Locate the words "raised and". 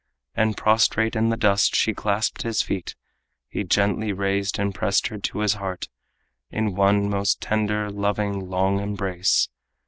4.13-4.73